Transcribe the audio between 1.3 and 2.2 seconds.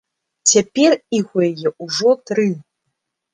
у яе ўжо